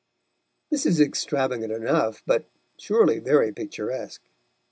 [0.71, 4.23] This is extravagant enough, but surely very picturesque.